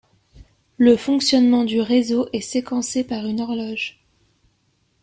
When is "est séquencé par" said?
2.33-3.27